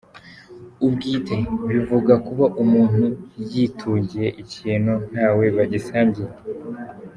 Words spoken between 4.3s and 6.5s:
ikintu nta we bagisangiye.